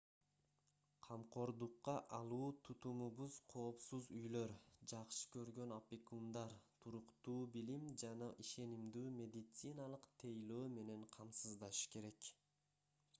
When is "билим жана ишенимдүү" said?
7.59-9.07